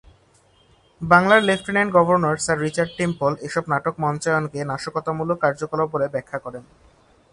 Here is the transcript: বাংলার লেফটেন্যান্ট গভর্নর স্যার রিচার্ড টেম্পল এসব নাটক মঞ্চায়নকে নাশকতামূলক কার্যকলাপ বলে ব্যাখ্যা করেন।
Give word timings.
বাংলার 1.01 1.41
লেফটেন্যান্ট 1.49 1.91
গভর্নর 1.97 2.35
স্যার 2.45 2.57
রিচার্ড 2.65 2.91
টেম্পল 2.99 3.31
এসব 3.47 3.63
নাটক 3.71 3.95
মঞ্চায়নকে 4.03 4.59
নাশকতামূলক 4.71 5.37
কার্যকলাপ 5.43 5.87
বলে 5.93 6.07
ব্যাখ্যা 6.13 6.39
করেন। 6.45 6.63